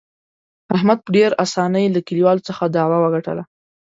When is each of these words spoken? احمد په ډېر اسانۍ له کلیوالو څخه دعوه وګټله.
احمد 0.75 0.97
په 1.01 1.09
ډېر 1.17 1.31
اسانۍ 1.45 1.85
له 1.91 1.99
کلیوالو 2.07 2.45
څخه 2.49 2.63
دعوه 2.75 2.97
وګټله. 3.01 3.43